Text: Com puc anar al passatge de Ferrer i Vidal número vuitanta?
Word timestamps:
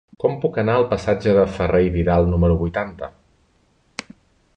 Com 0.21 0.37
puc 0.43 0.55
anar 0.61 0.77
al 0.77 0.85
passatge 0.93 1.35
de 1.39 1.43
Ferrer 1.57 1.81
i 1.87 1.91
Vidal 1.97 2.25
número 2.31 2.57
vuitanta? 2.63 3.11